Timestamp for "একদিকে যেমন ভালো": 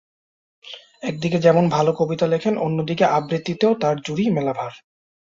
1.03-1.91